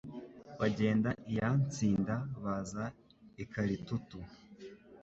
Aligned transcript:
Bagenda 0.59 1.09
iya 1.31 1.49
Ntsinda 1.65 2.15
baza 2.43 2.83
i 3.43 3.45
Kalitutu 3.51 4.17